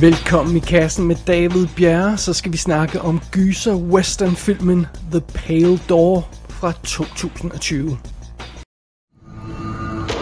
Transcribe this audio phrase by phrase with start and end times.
[0.00, 5.78] Velkommen i kassen med David Bjerre, så skal vi snakke om gyser western-filmen The Pale
[5.88, 7.96] Door fra 2020.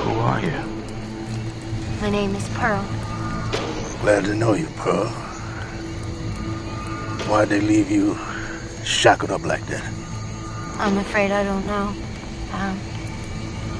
[0.05, 0.53] Who are you?
[2.03, 2.85] My name is Pearl.
[4.03, 5.09] Glad to know you, Pearl.
[7.29, 8.17] Why'd they leave you
[8.85, 9.83] shackled up like that?
[10.79, 11.89] I'm afraid I don't know.
[12.53, 12.79] Um,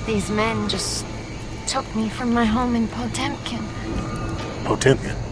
[0.07, 1.07] these men just
[1.69, 3.63] took me from my home in Potemkin.
[4.65, 5.24] Potemkin?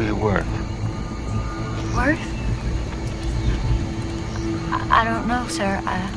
[0.00, 0.46] What it worth?
[1.94, 2.18] Worth?
[4.72, 5.82] I, I don't know, sir.
[5.84, 6.10] I,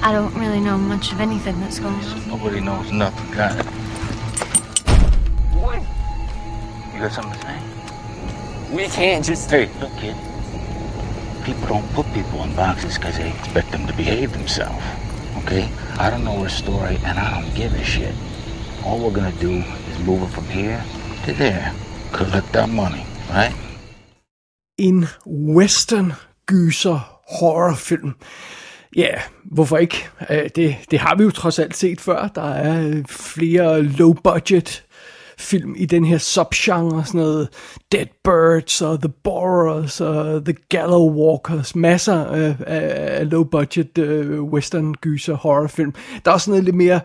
[0.00, 2.28] I don't really know much of anything that's going on.
[2.28, 3.30] Nobody knows nothing.
[3.36, 3.66] Got it.
[5.60, 5.82] What?
[6.94, 8.74] You got something to say?
[8.74, 9.50] We can't just.
[9.50, 10.16] Hey, look, kid.
[11.44, 14.82] People don't put people in boxes because they expect them to behave themselves.
[15.44, 15.68] Okay?
[15.98, 18.14] I don't know her story, and I don't give a shit.
[18.82, 20.82] All we're gonna do is move her from here
[21.26, 21.74] to there.
[22.14, 23.54] Collect that money, right?
[24.78, 26.12] En western
[26.46, 28.14] gyser horrorfilm.
[28.96, 30.08] Ja, hvorfor ikke?
[30.30, 32.28] Øh, det, det har vi jo trods alt set før.
[32.28, 34.84] Der er øh, flere low-budget
[35.38, 37.48] film i den her subgenre, sådan noget
[37.92, 44.42] Dead Birds og The Borrowers og The Gallow Walkers, masser af, af, af low-budget uh,
[44.42, 45.94] western gyser horrorfilm.
[46.24, 47.00] Der er også noget lidt mere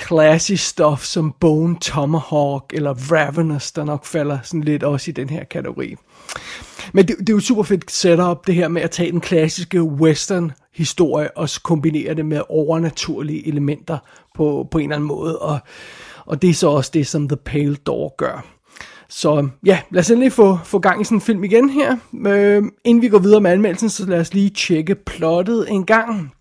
[0.00, 5.30] classy stuff som Bone Tomahawk eller Ravenous, der nok falder sådan lidt også i den
[5.30, 5.96] her kategori.
[6.92, 9.20] Men det, det er jo et super fedt setup, det her med at tage den
[9.20, 13.98] klassiske western historie og så kombinere det med overnaturlige elementer
[14.34, 15.38] på, på en eller anden måde.
[15.38, 15.58] Og,
[16.26, 18.46] og det er så også det, som The Pale Door gør.
[19.08, 21.96] Så ja, lad os endelig få, få gang i sådan en film igen her.
[22.26, 26.32] Øh, inden vi går videre med anmeldelsen, så lad os lige tjekke plottet en gang.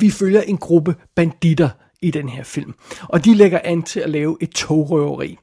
[0.00, 1.68] Vi følger en gruppe banditter
[2.02, 2.74] i den her film,
[3.08, 5.38] og de lægger an til at lave et togrøveri.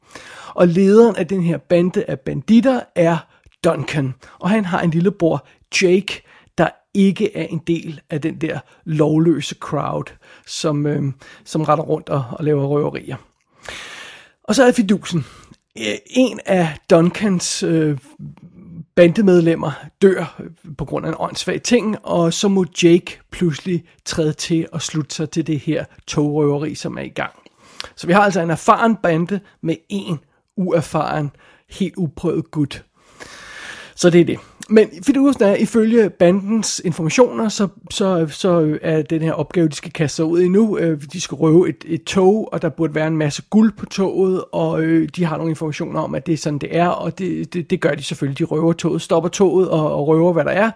[0.55, 3.17] Og lederen af den her bande af banditter er
[3.63, 5.47] Duncan, og han har en lillebror,
[5.81, 6.21] Jake,
[6.57, 10.13] der ikke er en del af den der lovløse crowd,
[10.47, 11.03] som, øh,
[11.45, 13.15] som retter rundt og, og laver røverier.
[14.43, 15.25] Og så er fidusen.
[15.77, 17.97] Øh, en af Duncans øh,
[18.99, 19.71] bandemedlemmer
[20.01, 20.41] dør
[20.77, 25.15] på grund af en åndssvag ting, og så må Jake pludselig træde til og slutte
[25.15, 27.33] sig til det her togrøveri, som er i gang.
[27.95, 30.19] Så vi har altså en erfaren bande med en
[30.57, 31.31] uerfaren,
[31.69, 32.85] helt uprøvet gut.
[33.95, 34.39] Så det er det.
[34.71, 39.91] Men fidusen er, ifølge bandens informationer, så, så, så er den her opgave, de skal
[39.91, 40.77] kaste sig ud i nu.
[40.77, 43.85] Øh, de skal røve et, et tog, og der burde være en masse guld på
[43.85, 47.19] toget, og øh, de har nogle informationer om, at det er sådan, det er, og
[47.19, 48.39] det, det, det gør de selvfølgelig.
[48.39, 50.71] De røver toget, stopper toget og, og røver, hvad der er.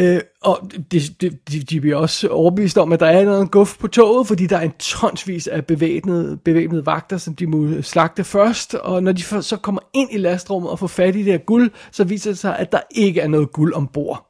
[0.00, 3.78] Øh, og det, det, de, de bliver også overbevist om, at der er noget guf
[3.78, 8.24] på toget, fordi der er en tonsvis af bevæbnede, bevæbnede vagter, som de må slagte
[8.24, 8.74] først.
[8.74, 11.38] Og når de for- så kommer ind i lastrummet og får fat i det her
[11.38, 14.26] guld, så viser det sig, at der ikke er noget guld ombord.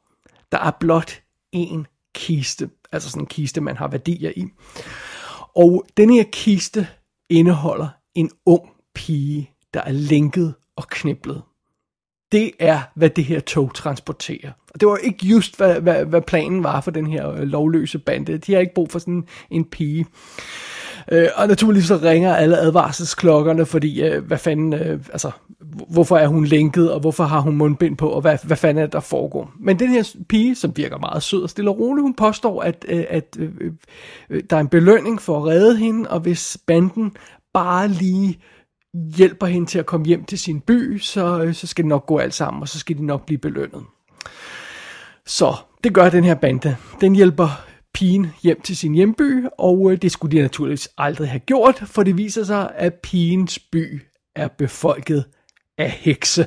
[0.51, 1.21] Der er blot
[1.55, 4.45] én kiste, altså sådan en kiste, man har værdier i.
[5.55, 6.87] Og denne her kiste
[7.29, 11.41] indeholder en ung pige, der er lænket og kniblet.
[12.31, 14.51] Det er, hvad det her tog transporterer.
[14.73, 17.99] Og det var ikke just, hvad, hvad, hvad planen var for den her øh, lovløse
[17.99, 18.37] bande.
[18.37, 20.05] De har ikke brug for sådan en pige.
[21.11, 25.31] Øh, og naturligvis så ringer alle advarselsklokkerne, fordi øh, hvad fanden, øh, altså,
[25.89, 28.85] hvorfor er hun lænket, og hvorfor har hun mundbind på, og hvad, hvad fanden er
[28.85, 29.51] det, der foregår.
[29.59, 32.85] Men den her pige, som virker meget sød og stille og rolig, hun påstår, at,
[32.87, 33.51] øh, at øh,
[34.29, 37.11] øh, der er en belønning for at redde hende, og hvis banden
[37.53, 38.39] bare lige
[38.93, 42.05] hjælper hende til at komme hjem til sin by, så, øh, så skal det nok
[42.05, 43.83] gå alt sammen, og så skal de nok blive belønnet.
[45.25, 46.75] Så det gør den her bande.
[47.01, 51.39] Den hjælper pigen hjem til sin hjemby, og øh, det skulle de naturligvis aldrig have
[51.39, 54.01] gjort, for det viser sig, at pigens by
[54.35, 55.25] er befolket
[55.81, 56.45] af hekse.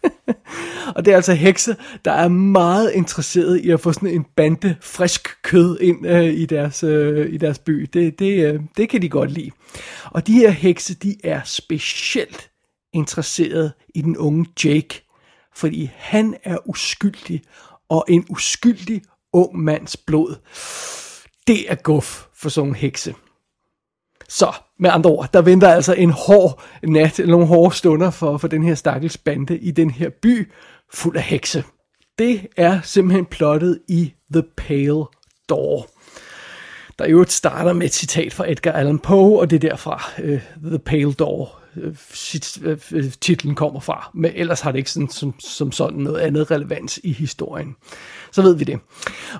[0.96, 4.76] og det er altså hekse, der er meget interesseret i at få sådan en bande
[4.80, 7.90] frisk kød ind øh, i, deres, øh, i deres by.
[7.92, 9.50] Det, det, øh, det kan de godt lide.
[10.04, 12.50] Og de her hekse, de er specielt
[12.92, 15.06] interesseret i den unge Jake,
[15.54, 17.42] fordi han er uskyldig,
[17.88, 19.02] og en uskyldig
[19.32, 20.34] ung mands blod,
[21.46, 23.14] det er guf for sådan en hekse.
[24.30, 28.38] Så, med andre ord, der venter altså en hård nat, eller nogle hårde stunder for,
[28.38, 30.52] for den her stakkels bande i den her by,
[30.92, 31.64] fuld af hekse.
[32.18, 35.04] Det er simpelthen plottet i The Pale
[35.48, 35.88] Door.
[36.98, 40.10] Der jo øvrigt starter med et citat fra Edgar Allan Poe, og det er derfra
[40.18, 41.96] uh, The Pale Door øh,
[42.64, 44.10] øh, øh, titlen kommer fra.
[44.14, 47.76] Men ellers har det ikke sådan, som, som sådan noget andet relevans i historien.
[48.32, 48.80] Så ved vi det.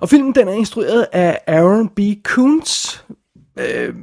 [0.00, 2.00] Og filmen den er instrueret af Aaron B.
[2.24, 2.98] Koontz.
[3.58, 3.94] Øh,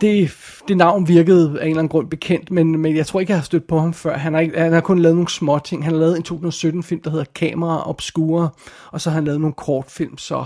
[0.00, 0.36] det,
[0.68, 3.38] det navn virkede af en eller anden grund bekendt, men, men jeg tror ikke, jeg
[3.38, 4.16] har stødt på ham før.
[4.16, 5.84] Han har, ikke, han har kun lavet nogle små ting.
[5.84, 8.48] Han har lavet en 2017-film, der hedder Kamera Obscura,
[8.92, 10.44] og så har han lavet nogle kortfilm, så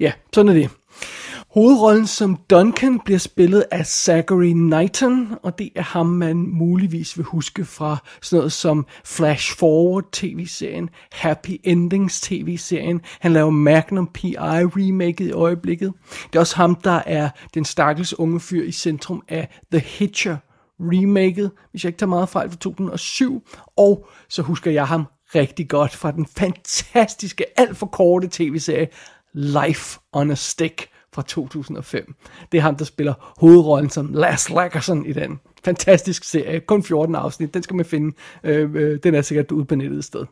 [0.00, 0.70] ja, sådan er det.
[1.58, 7.24] Hovedrollen som Duncan bliver spillet af Zachary Knighton, og det er ham, man muligvis vil
[7.24, 13.00] huske fra sådan noget som Flash Forward tv-serien, Happy Endings tv-serien.
[13.20, 14.36] Han laver Magnum P.I.
[14.38, 15.92] remaket i øjeblikket.
[16.26, 20.36] Det er også ham, der er den stakkels unge fyr i centrum af The Hitcher
[20.80, 23.42] remaket, hvis jeg ikke tager meget fejl, fra 2007.
[23.76, 25.04] Og så husker jeg ham
[25.34, 28.88] rigtig godt fra den fantastiske, alt for korte tv-serie
[29.34, 32.14] Life on a Stick fra 2005.
[32.52, 35.40] Det er ham, der spiller hovedrollen som Lars Lackerson i den.
[35.64, 39.64] Fantastisk serie, kun 14 afsnit, den skal man finde, øh, øh, den er sikkert ude
[39.64, 40.24] på nettet et sted.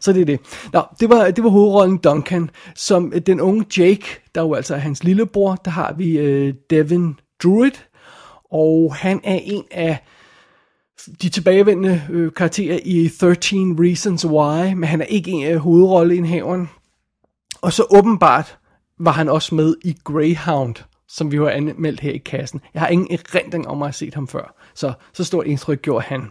[0.00, 0.40] Så det er det.
[0.72, 4.04] Nå, det var, det var hovedrollen Duncan, som øh, den unge Jake,
[4.34, 7.72] der jo altså er hans lillebror, der har vi øh, Devin Druid,
[8.52, 9.98] og han er en af
[11.22, 16.70] de tilbagevendende øh, karakterer i 13 Reasons Why, men han er ikke en af hovedrolleindhaveren.
[17.62, 18.57] Og så åbenbart
[18.98, 20.74] var han også med i Greyhound,
[21.08, 22.60] som vi har anmeldt her i kassen.
[22.74, 26.04] Jeg har ingen erindring om at have set ham før, så så stort indtryk gjorde
[26.08, 26.30] han.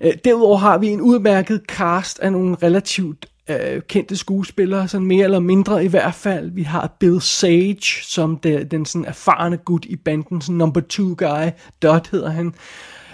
[0.00, 5.24] Øh, derudover har vi en udmærket cast af nogle relativt øh, kendte skuespillere, sådan mere
[5.24, 6.50] eller mindre i hvert fald.
[6.50, 11.14] Vi har Bill Sage, som det, den sådan erfarne gut i banden, sådan number two
[11.18, 11.50] guy,
[11.82, 12.54] Dot hedder han.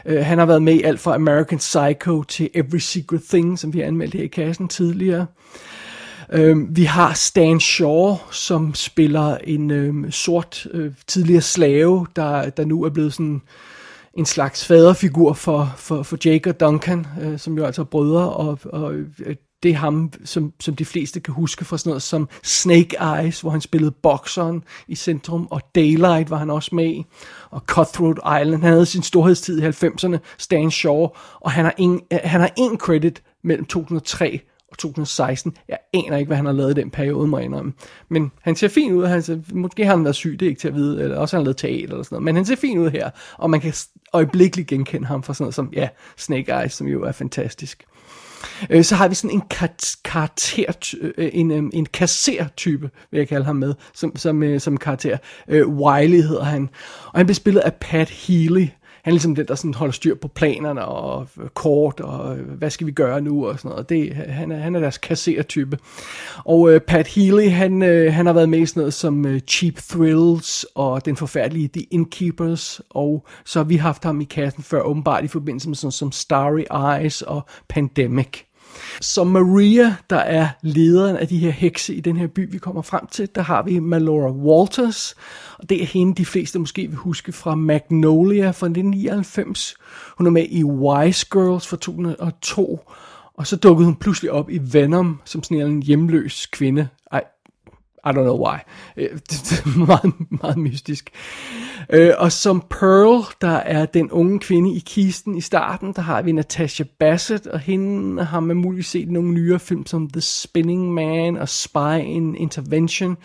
[0.07, 3.73] Øh, han har været med i alt fra American Psycho til Every Secret Thing, som
[3.73, 5.21] vi har anmeldt her i kassen tidligere.
[5.21, 5.27] Øh,
[6.33, 12.65] Øh, vi har Stan Shaw, som spiller en øh, sort øh, tidligere slave, der, der
[12.65, 13.43] nu er blevet sådan
[14.15, 18.33] en slags faderfigur for, for, for Jake og Duncan, øh, som jo altså er brødre,
[18.33, 22.03] og, og øh, det er ham, som, som de fleste kan huske fra sådan noget
[22.03, 26.87] som Snake Eyes, hvor han spillede bokseren i centrum, og Daylight var han også med
[26.87, 27.05] i,
[27.51, 28.63] og Cutthroat Island.
[28.63, 31.09] Han havde sin storhedstid i 90'erne, Stan Shaw,
[31.41, 34.41] og han har en, øh, han har en credit mellem 2003
[34.75, 35.57] og 2016.
[35.69, 37.73] Jeg aner ikke, hvad han har lavet i den periode, må jeg indrømme.
[38.09, 39.07] Men han ser fin ud.
[39.07, 41.03] Han ser, måske har han været syg, det er ikke til at vide.
[41.03, 42.25] Eller også har han lavet teater eller sådan noget.
[42.25, 43.11] Men han ser fin ud her.
[43.39, 43.75] Og man kan
[44.13, 47.85] øjeblikkeligt genkende ham fra sådan noget som, ja, Snake Eyes, som jo er fantastisk.
[48.71, 49.43] Øh, så har vi sådan en
[50.05, 54.77] karakter, øh, en, øh, en kassertype, vil jeg kalde ham med, som, som, øh, som
[54.77, 55.17] karakter.
[55.49, 56.69] Øh, Wiley hedder han.
[57.07, 58.67] Og han bliver spillet af Pat Healy,
[59.05, 62.49] han er ligesom den, der sådan holder styr på planerne og øh, kort, og øh,
[62.49, 63.89] hvad skal vi gøre nu, og sådan noget.
[63.89, 65.79] Det, han, er, han er deres kassertype.
[66.45, 69.41] Og øh, Pat Healy, han, øh, han har været med i sådan noget som øh,
[69.41, 74.63] Cheap Thrills, og den forfærdelige The Innkeepers, og så har vi haft ham i kassen
[74.63, 76.65] før, åbenbart i forbindelse med sådan som Starry
[77.01, 78.45] Eyes og Pandemic.
[79.01, 82.83] Som Maria, der er lederen af de her hekse i den her by, vi kommer
[82.83, 85.15] frem til, der har vi Malora Walters,
[85.59, 89.77] og det er hende, de fleste måske vil huske fra Magnolia fra 1999.
[90.19, 92.81] Hun er med i Wise Girls fra 2002,
[93.35, 96.89] og så dukkede hun pludselig op i Venom som sådan en hjemløs kvinde.
[97.13, 97.25] Ej,
[98.07, 98.59] i don't know why.
[98.97, 101.11] Øh, det er meget, meget mystisk.
[101.91, 106.23] Øh, og som Pearl, der er den unge kvinde i kisten i starten, der har
[106.23, 110.95] vi Natasha Bassett, og hende har man muligvis set nogle nyere film som The Spinning
[110.95, 113.17] Man og Spy in Intervention.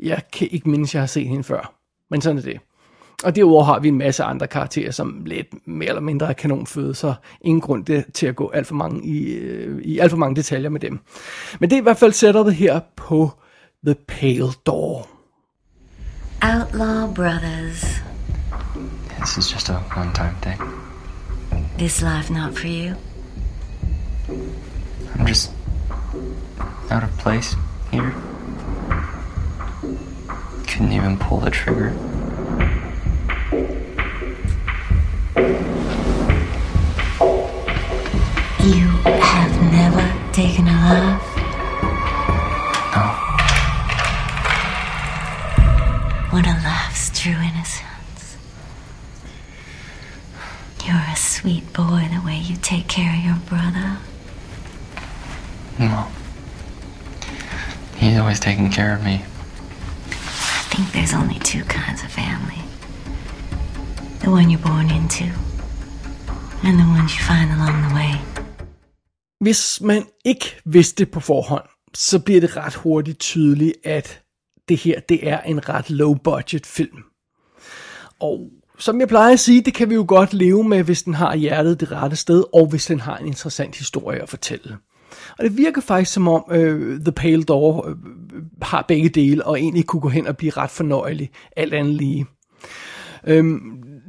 [0.00, 1.74] Jeg kan ikke mindes, jeg har set hende før.
[2.10, 2.60] Men sådan er det.
[3.24, 6.94] Og derudover har vi en masse andre karakterer, som lidt mere eller mindre er kanonføde,
[6.94, 10.36] så ingen grund til at gå alt for mange i, øh, i alt for mange
[10.36, 10.98] detaljer med dem.
[11.60, 13.30] Men det er i hvert fald setupet her på
[13.84, 15.06] The Pale Door.
[16.40, 17.84] Outlaw Brothers.
[19.20, 20.58] This is just a one-time thing.
[21.76, 22.96] This life not for you?
[24.26, 25.52] I'm just
[26.88, 27.56] out of place
[27.90, 28.14] here.
[30.66, 31.90] Couldn't even pull the trigger.
[38.64, 38.88] You
[39.20, 41.33] have never taken a love?
[51.24, 53.98] Sweet boy the way you take care of your brother.
[55.78, 56.04] No.
[57.96, 59.14] He's always taking care of me.
[59.14, 62.62] I think there's only two kinds of family.
[64.20, 65.24] The one you're born into,
[66.66, 68.12] and the ones you find along the way.
[69.40, 71.64] Hvis man ikke vidste på forhånd,
[71.94, 74.20] så bliver det ret hurtigt tydeligt, at
[74.68, 77.02] det her, det er en ret low budget film.
[78.20, 78.50] Og
[78.84, 81.36] som jeg plejer at sige, det kan vi jo godt leve med, hvis den har
[81.36, 84.76] hjertet det rette sted, og hvis den har en interessant historie at fortælle.
[85.38, 87.96] Og det virker faktisk som om øh, The Pale Door øh,
[88.62, 92.26] har begge dele, og egentlig kunne gå hen og blive ret fornøjelig, alt andet lige.
[93.26, 93.60] Øhm,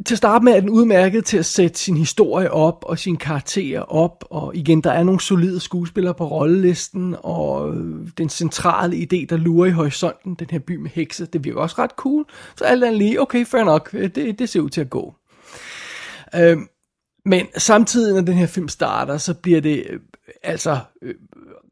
[0.06, 3.18] til at starte med er den udmærket til at sætte sin historie op og sine
[3.18, 8.96] karakterer op, og igen, der er nogle solide skuespillere på rollelisten, og øh, den centrale
[8.96, 12.26] idé, der lurer i horisonten, den her by med hekse, det virker også ret cool.
[12.58, 15.16] Så alt andet lige, okay, fair nok, øh, det, det ser ud til at gå.
[16.36, 16.68] Øhm,
[17.26, 20.00] men samtidig, når den her film starter, så bliver det øh,
[20.44, 21.16] altså øh,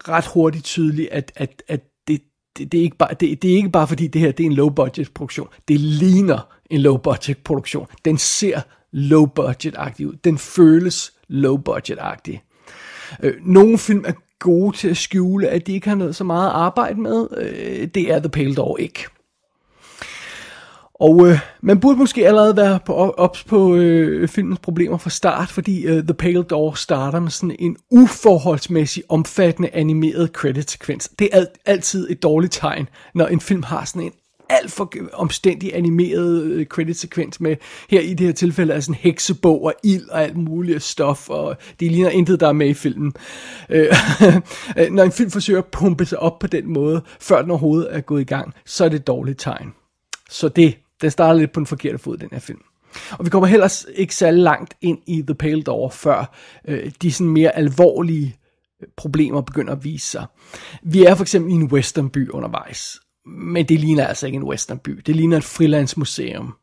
[0.08, 2.22] ret hurtigt tydeligt, at, at, at det,
[2.58, 4.48] det, det, er ikke bare, det, det er ikke bare fordi det her det er
[4.48, 5.48] en low budget produktion.
[5.68, 7.88] Det ligner en low budget produktion.
[8.06, 8.62] Den ser
[8.92, 10.13] low budget agtig ud.
[10.24, 12.44] Den føles low budget agtig.
[13.24, 16.50] Øh, nogle film er gode til at skjule, at de ikke har noget så meget
[16.50, 17.27] at arbejde med.
[17.38, 19.06] Øh, det er The Pale Door ikke.
[20.94, 25.50] Og øh, man burde måske allerede være på, ops på øh, filmens problemer fra start,
[25.50, 31.10] fordi øh, The Pale Door starter med sådan en uforholdsmæssig omfattende animeret credit-sekvens.
[31.20, 34.12] Det er alt, altid et dårligt tegn, når en film har sådan en
[34.50, 37.55] alt for omstændig animeret øh, credit-sekvens med,
[37.89, 41.57] her i det her tilfælde, er sådan heksebog og ild og alt muligt stof, og
[41.79, 43.13] det ligner intet, der er med i filmen.
[43.69, 43.88] Øh,
[44.91, 48.01] når en film forsøger at pumpe sig op på den måde, før den overhovedet er
[48.01, 49.73] gået i gang, så er det et dårligt tegn.
[50.29, 52.62] Så det, den starter lidt på den forkerte fod, den her film.
[53.12, 56.35] Og vi kommer heller ikke særlig langt ind i The Pale Door, før
[56.67, 58.35] øh, de sådan mere alvorlige
[58.95, 60.25] problemer begynder at vise sig.
[60.83, 65.01] Vi er for eksempel i en westernby undervejs, men det ligner altså ikke en westernby.
[65.06, 66.53] Det ligner et frilandsmuseum.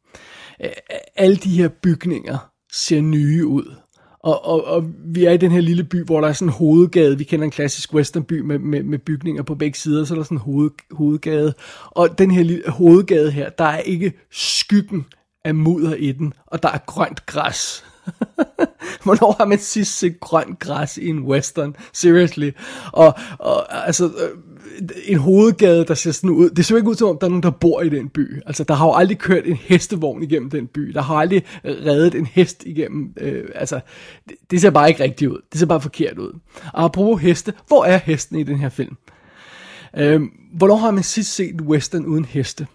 [1.16, 2.38] Alle de her bygninger
[2.72, 3.74] ser nye ud.
[4.22, 6.54] Og, og, og vi er i den her lille by, hvor der er sådan en
[6.54, 7.18] hovedgade.
[7.18, 10.24] Vi kender en klassisk westernby med, med, med bygninger på begge sider, så er der
[10.24, 11.54] sådan en hoved, hovedgade.
[11.84, 15.06] Og den her lille hovedgade her, der er ikke skyggen
[15.44, 17.84] af mudder i den, og der er grønt græs.
[19.04, 21.76] Hvornår har man sidst set grønt græs i en western?
[21.92, 22.50] Seriously.
[22.92, 24.38] Og, og altså, øh,
[25.04, 26.50] en hovedgade, der ser sådan ud.
[26.50, 28.42] Det ser ikke ud som om, der er nogen, der bor i den by.
[28.46, 30.80] Altså, der har jo aldrig kørt en hestevogn igennem den by.
[30.80, 33.12] Der har aldrig reddet en hest igennem.
[33.20, 33.80] Øh, altså,
[34.28, 35.38] det, det ser bare ikke rigtigt ud.
[35.52, 36.38] Det ser bare forkert ud.
[36.72, 38.96] Og apropos heste, hvor er hesten i den her film?
[39.96, 40.22] Øh,
[40.54, 42.66] hvornår har man sidst set en western uden heste?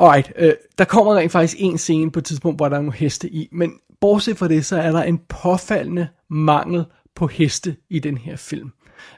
[0.00, 2.94] Alright, øh, der kommer rent faktisk en scene på et tidspunkt, hvor der er nogle
[2.94, 3.72] heste i, men
[4.04, 6.84] bortset fra det, så er der en påfaldende mangel
[7.14, 8.70] på heste i den her film.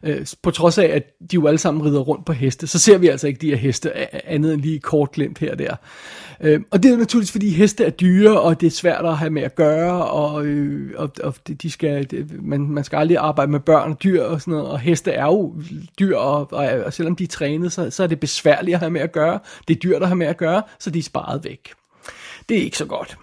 [0.03, 2.99] Øh, på trods af, at de jo alle sammen rider rundt på heste, så ser
[2.99, 5.77] vi altså ikke de her heste andet end lige kort glemt her og der.
[6.41, 9.31] Øh, og det er naturligvis, fordi heste er dyre, og det er svært at have
[9.31, 13.61] med at gøre, og, øh, og, og de skal, man, man skal aldrig arbejde med
[13.61, 15.55] børn og dyr og sådan noget, og heste er jo
[15.99, 18.91] dyr, og, og, og selvom de er trænet, så, så er det besværligt at have
[18.91, 19.39] med at gøre.
[19.69, 21.71] Det er dyrt at have med at gøre, så de er sparet væk.
[22.49, 23.19] Det er ikke så godt.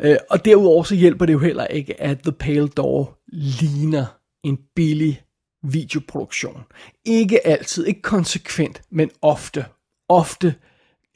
[0.00, 4.06] Øh, og derudover så hjælper det jo heller ikke, at The Pale Door ligner
[4.44, 5.22] en billig
[5.62, 6.62] videoproduktion.
[7.04, 9.64] Ikke altid, ikke konsekvent, men ofte.
[10.08, 10.54] Ofte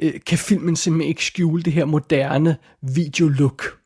[0.01, 3.77] øh, kan filmen simpelthen ikke skjule det her moderne videolook.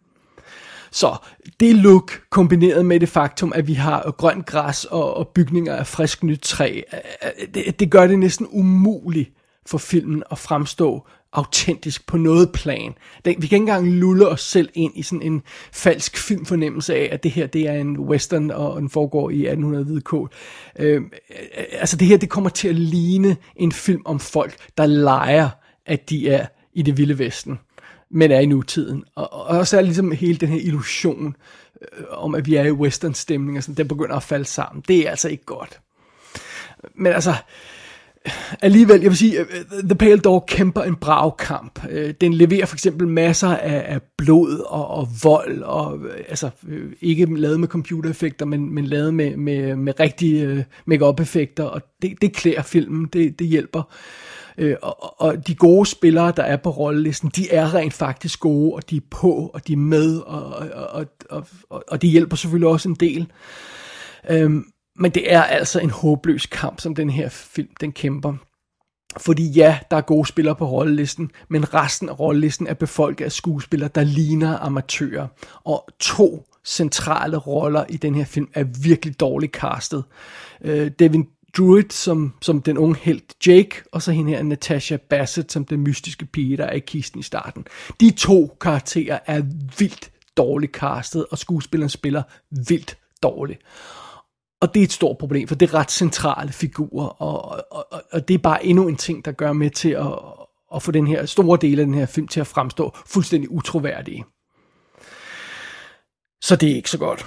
[0.91, 1.17] Så
[1.61, 5.87] det look kombineret med det faktum, at vi har grønt græs og, og bygninger af
[5.87, 6.99] frisk nyt træ, øh,
[7.41, 9.31] øh, det, det gør det næsten umuligt
[9.66, 12.94] for filmen at fremstå autentisk på noget plan.
[13.25, 15.42] Den, vi kan ikke engang lulle os selv ind i sådan en
[15.73, 19.85] falsk filmfornemmelse af, at det her det er en western, og den foregår i 1800
[19.85, 20.30] hvide kål.
[20.78, 21.02] Øh,
[21.73, 25.49] altså det her, det kommer til at ligne en film om folk, der leger,
[25.87, 27.59] at de er i det vilde vesten,
[28.11, 29.04] men er i nutiden.
[29.14, 31.37] Og, og også er ligesom hele den her illusion
[31.83, 34.85] øh, om, at vi er i western stemning, og sådan, den begynder at falde sammen.
[34.88, 35.80] Det er altså ikke godt.
[36.94, 37.35] Men altså,
[38.62, 41.81] alligevel, jeg vil sige, øh, øh, The Pale Dog kæmper en brav kamp.
[41.90, 46.50] Øh, den leverer for eksempel masser af, af blod og, og vold, og altså
[47.00, 52.37] ikke lavet med computereffekter, men, men lavet med, med, med rigtige make-up-effekter, og det, det
[52.37, 53.83] klæder filmen, det, det hjælper.
[54.62, 58.75] Uh, og, og de gode spillere, der er på rollelisten, de er rent faktisk gode,
[58.75, 62.37] og de er på, og de er med, og, og, og, og, og det hjælper
[62.37, 63.26] selvfølgelig også en del.
[64.45, 64.66] Um,
[64.99, 68.35] men det er altså en håbløs kamp, som den her film den kæmper.
[69.17, 73.33] Fordi ja, der er gode spillere på rollelisten, men resten af rollelisten er befolket af
[73.33, 75.27] skuespillere, der ligner amatører.
[75.65, 80.05] Og to centrale roller i den her film er virkelig dårligt castet.
[80.65, 85.53] Uh, Devin Druid som, som den unge helt Jake, og så hende her Natasha Bassett
[85.53, 87.67] som den mystiske pige, der er i kisten i starten.
[88.01, 89.43] De to karakterer er
[89.79, 93.61] vildt dårligt castet, og skuespilleren spiller vildt dårligt.
[94.64, 98.28] Og det er et stort problem, for det er ret centrale figurer, og, og, og
[98.28, 100.06] det er bare endnu en ting, der gør med til at,
[100.75, 104.25] at få den her store del af den her film til at fremstå fuldstændig utroværdige.
[106.42, 107.26] Så det er ikke så godt.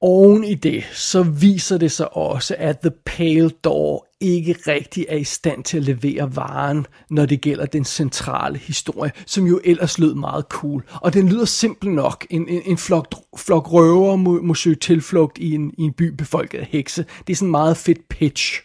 [0.00, 5.16] Oven i det, så viser det sig også, at The Pale Door ikke rigtig er
[5.16, 9.98] i stand til at levere varen, når det gælder den centrale historie, som jo ellers
[9.98, 10.84] lød meget cool.
[10.94, 12.26] Og den lyder simpel nok.
[12.30, 13.06] En, en, en flok,
[13.36, 17.04] flok røver må, må søge tilflugt i en, i en by befolket af hekse.
[17.26, 18.60] Det er sådan en meget fedt pitch.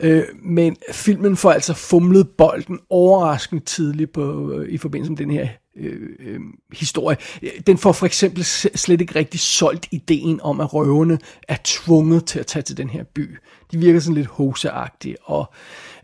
[0.00, 5.30] Øh, men filmen får altså fumlet bolden overraskende tidligt på, øh, i forbindelse med den
[5.30, 5.48] her
[5.78, 6.40] øh, øh,
[6.72, 7.16] historie.
[7.66, 11.18] Den får for eksempel slet ikke rigtig solgt ideen om, at røverne
[11.48, 13.38] er tvunget til at tage til den her by.
[13.72, 15.52] De virker sådan lidt hoseagtige, og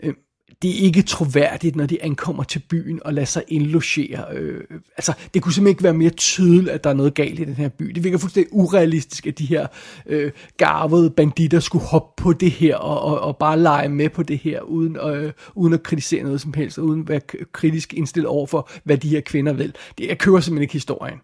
[0.02, 0.14] øh,
[0.62, 4.24] det er ikke troværdigt, når de ankommer til byen og lader sig indlogere.
[4.32, 4.60] Øh,
[4.96, 7.54] altså, det kunne simpelthen ikke være mere tydeligt, at der er noget galt i den
[7.54, 7.84] her by.
[7.84, 9.66] Det virker fuldstændig urealistisk, at de her
[10.06, 14.22] øh, garvede banditter skulle hoppe på det her og, og, og bare lege med på
[14.22, 17.20] det her, uden, øh, uden at kritisere noget som helst, uden at være
[17.52, 19.74] kritisk indstillet over for, hvad de her kvinder vil.
[19.98, 21.18] Det, jeg kører simpelthen ikke historien.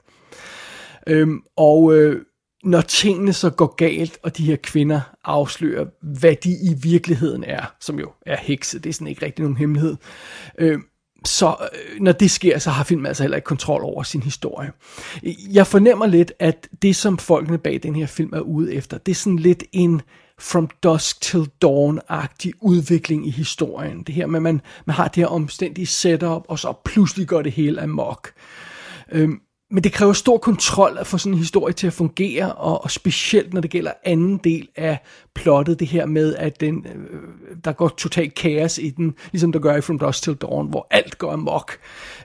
[1.07, 2.23] Øhm, og øh,
[2.65, 7.75] når tingene så går galt, og de her kvinder afslører, hvad de i virkeligheden er,
[7.81, 9.97] som jo er hekse, det er sådan ikke rigtig nogen hemmelighed,
[10.59, 10.79] øh,
[11.25, 14.73] så øh, når det sker, så har filmen altså heller ikke kontrol over sin historie.
[15.51, 19.13] Jeg fornemmer lidt, at det som folkene bag den her film er ude efter, det
[19.13, 20.03] er sådan lidt en
[20.39, 24.03] From Dusk Till Dawn-agtig udvikling i historien.
[24.03, 27.43] Det her med, at man, man har det her omstændige setup, og så pludselig går
[27.43, 28.33] det hele amok.
[29.13, 32.85] Øhm, men det kræver stor kontrol at få sådan en historie til at fungere, og,
[32.85, 34.99] og specielt når det gælder anden del af
[35.35, 37.21] plottet, det her med, at den, øh,
[37.65, 40.87] der går totalt kaos i den, ligesom der gør i From Dusk Till Dawn, hvor
[40.91, 41.79] alt går amok.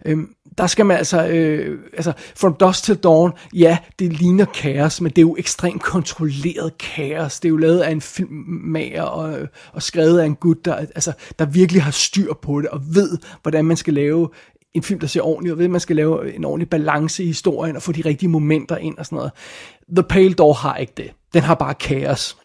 [0.06, 5.02] Øhm, der skal man altså, øh, altså, From Dusk Till Dawn, ja, det ligner kaos,
[5.02, 7.40] men det er jo ekstremt kontrolleret kaos.
[7.40, 11.14] Det er jo lavet af en filmmager og, og skrevet af en gut, der, altså,
[11.40, 14.30] der virkelig har styr på det, og ved, hvordan man skal lave
[14.76, 15.58] en film, der ser ordentligt, ud.
[15.58, 18.78] ved, at man skal lave en ordentlig balance i historien, og få de rigtige momenter
[18.78, 19.32] ind og sådan noget.
[19.96, 21.12] The Pale Door har ikke det.
[21.34, 22.38] Den har bare kaos.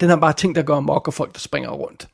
[0.00, 2.08] Den har bare ting, der går amok, og folk, der springer rundt.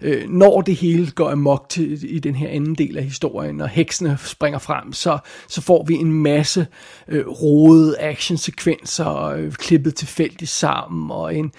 [0.00, 3.68] Øh, når det hele går amok til, i den her anden del af historien, og
[3.68, 6.66] heksene springer frem, så, så får vi en masse
[7.08, 11.52] øh, rodede actionsekvenser, øh, klippet tilfældigt sammen, og en,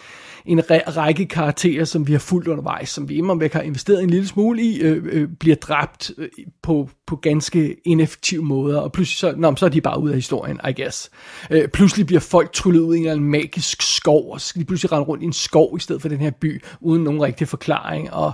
[0.45, 4.09] en række karakterer, som vi har fulgt undervejs, som vi imod væk har investeret en
[4.09, 6.29] lille smule i, øh, øh, bliver dræbt øh,
[6.61, 10.15] på, på ganske ineffektive måder, og pludselig så, nå, så er de bare ud af
[10.15, 11.09] historien, I guess.
[11.51, 14.61] Øh, pludselig bliver folk tryllet ud i en eller anden magisk skov, og så skal
[14.61, 17.21] de pludselig rende rundt i en skov i stedet for den her by, uden nogen
[17.21, 18.31] rigtig forklaring, og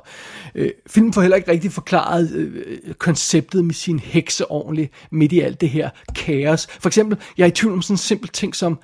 [0.55, 5.31] øh, filmen får heller ikke rigtig forklaret øh, øh konceptet med sin hekse ordentligt midt
[5.31, 6.67] i alt det her kaos.
[6.67, 8.79] For eksempel, jeg er i tvivl om sådan en simpel ting som,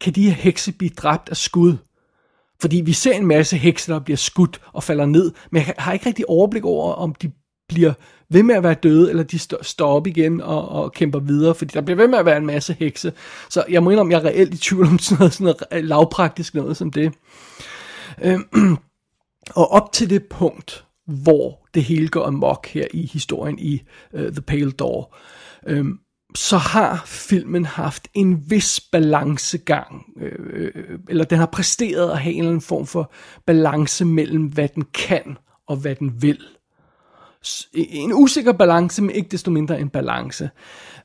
[0.00, 1.76] kan de her hekse blive dræbt af skud?
[2.62, 5.92] Fordi vi ser en masse hekse, der bliver skudt og falder ned, men jeg har
[5.92, 7.30] ikke rigtig overblik over, om de
[7.68, 7.92] bliver
[8.30, 11.72] ved med at være døde, eller de står op igen og, og kæmper videre, fordi
[11.74, 13.12] der bliver ved med at være en masse hekse.
[13.50, 15.84] Så jeg må indrømme, jeg er reelt i tvivl om sådan noget, sådan noget øh,
[15.84, 17.12] lavpraktisk noget som det.
[18.22, 18.46] Øhm,
[19.60, 24.20] og op til det punkt, hvor det hele går amok her i historien i uh,
[24.20, 25.16] The Pale Door,
[25.66, 25.98] øhm,
[26.34, 30.70] så har filmen haft en vis balancegang, øh,
[31.08, 33.12] eller den har præsteret at have en eller anden form for
[33.46, 36.38] balance mellem, hvad den kan og hvad den vil.
[37.74, 40.50] En usikker balance, men ikke desto mindre en balance.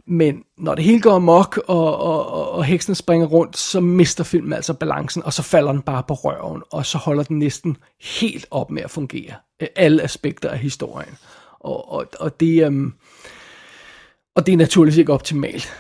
[0.06, 4.24] Men når det hele går amok, og, og, og, og heksen springer rundt, så mister
[4.24, 7.78] filmen altså balancen, og så falder den bare på røven, og så holder den næsten
[8.02, 9.34] helt op med at fungere.
[9.62, 11.18] Øh, alle aspekter af historien.
[11.60, 12.72] Og, og, og det...
[12.72, 12.92] Øh,
[14.38, 15.74] og det er naturligvis ikke optimalt.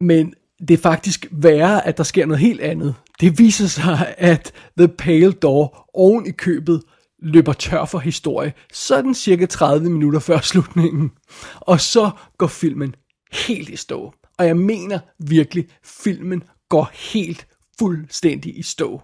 [0.00, 0.34] Men
[0.68, 2.94] det er faktisk værre, at der sker noget helt andet.
[3.20, 6.82] Det viser sig, at The Pale Door oven i købet
[7.22, 11.10] løber tør for historie, sådan cirka 30 minutter før slutningen.
[11.56, 12.94] Og så går filmen
[13.32, 14.12] helt i stå.
[14.38, 17.46] Og jeg mener virkelig, filmen går helt
[17.78, 19.00] fuldstændig i stå.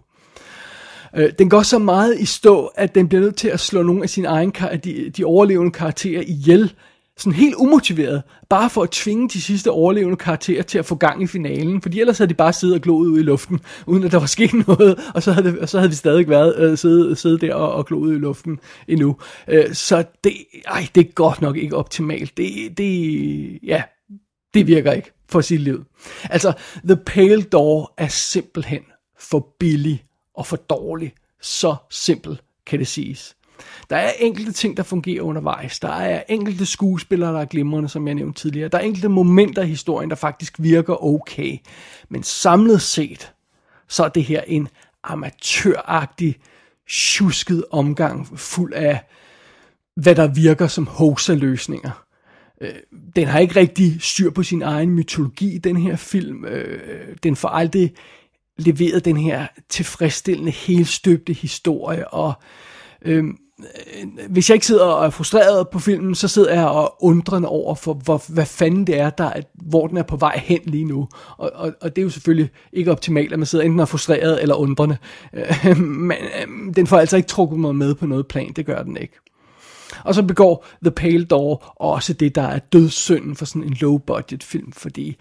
[1.16, 4.02] Øh, den går så meget i stå, at den bliver nødt til at slå nogle
[4.02, 4.52] af sine egne,
[4.84, 6.74] de, de overlevende karakterer ihjel,
[7.22, 11.22] sådan helt umotiveret, bare for at tvinge de sidste overlevende karakterer til at få gang
[11.22, 14.12] i finalen, fordi ellers havde de bare siddet og gloet ud i luften, uden at
[14.12, 16.78] der var sket noget, og så havde, det, og så havde vi stadig været øh,
[16.78, 19.16] siddet, siddet der og, og gloet ud i luften endnu.
[19.48, 20.32] Øh, så det,
[20.66, 22.37] ej, det er godt nok ikke optimalt.
[22.37, 23.82] Det, det, ja,
[24.54, 25.85] det virker ikke for sit liv.
[26.30, 26.52] Altså,
[26.85, 28.82] The Pale Door er simpelthen
[29.18, 30.04] for billig
[30.35, 31.12] og for dårlig.
[31.42, 33.37] Så simpelt kan det siges.
[33.90, 35.81] Der er enkelte ting, der fungerer undervejs.
[35.81, 38.68] Der er enkelte skuespillere, der er glimrende, som jeg nævnte tidligere.
[38.68, 41.59] Der er enkelte momenter i historien, der faktisk virker okay.
[42.09, 43.33] Men samlet set,
[43.88, 44.68] så er det her en
[45.05, 46.37] amatøragtig,
[46.90, 49.01] tjusket omgang, fuld af,
[49.96, 52.05] hvad der virker som hoax-løsninger.
[52.61, 52.75] Øh,
[53.16, 56.44] den har ikke rigtig styr på sin egen mytologi, den her film.
[56.44, 57.94] Øh, den får aldrig
[58.59, 62.35] leveret den her tilfredsstillende, helstøbte historie, og
[63.05, 66.96] Øhm, Øh, hvis jeg ikke sidder og er frustreret på filmen, så sidder jeg og
[67.00, 70.40] undrende over for, hvor, hvad fanden det er, der er, hvor den er på vej
[70.44, 71.08] hen lige nu.
[71.36, 73.86] Og, og, og det er jo selvfølgelig ikke optimalt, at man sidder enten og er
[73.86, 74.96] frustreret eller undrende.
[75.34, 78.82] Øh, men øh, den får altså ikke trukket mig med på noget plan, det gør
[78.82, 79.14] den ikke.
[80.05, 84.44] Og så begår The Pale Door også det, der er dødssynden for sådan en low-budget
[84.44, 85.16] film, fordi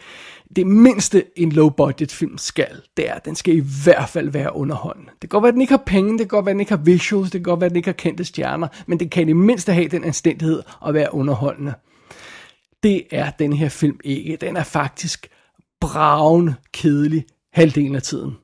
[0.55, 4.55] det mindste en low-budget film skal, det er, at den skal i hvert fald være
[4.55, 5.09] underholdende.
[5.11, 6.59] Det kan godt være, at den ikke har penge, det kan godt være, at den
[6.59, 9.11] ikke har visuals, det kan godt være, at den ikke har kendte stjerner, men det
[9.11, 11.73] kan i mindste have den anstændighed at være underholdende.
[12.83, 14.35] Det er den her film ikke.
[14.35, 15.27] Den er faktisk
[15.81, 18.35] bravende kedelig halvdelen af tiden.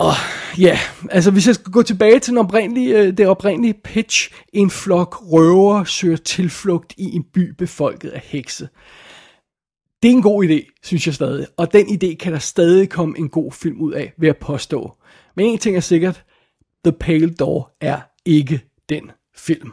[0.00, 0.12] Og
[0.58, 0.78] ja,
[1.10, 5.18] altså hvis jeg skal gå tilbage til den oprindelige, øh, det oprindelige pitch, en flok
[5.22, 8.68] røver søger tilflugt i en by befolket af hekse.
[10.02, 13.18] Det er en god idé, synes jeg stadig, og den idé kan der stadig komme
[13.18, 14.92] en god film ud af, ved at påstå.
[15.36, 16.24] Men en ting er sikkert,
[16.84, 19.70] The Pale Door er ikke den film.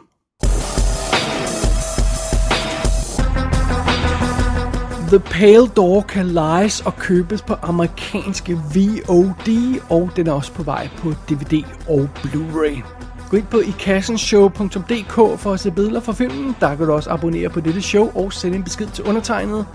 [5.08, 10.62] The Pale Door kan lejes og købes på amerikanske VOD, og den er også på
[10.62, 12.82] vej på DVD og Blu-ray.
[13.30, 16.56] Gå ind på ikassenshow.dk for at se billeder fra filmen.
[16.60, 19.66] Der kan du også abonnere på dette show og sende en besked til undertegnet.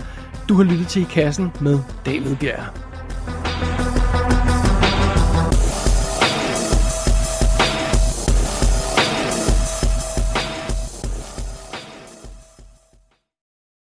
[0.48, 2.93] Du har lyttet til I Kassen med David Bjerg.